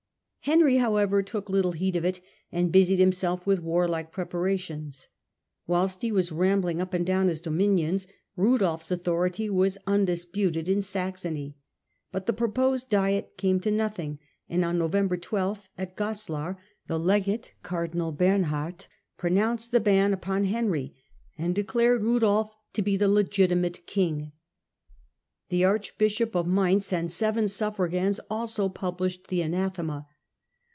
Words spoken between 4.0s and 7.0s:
pre The pope's para*ioii8« Whilst he was rambling up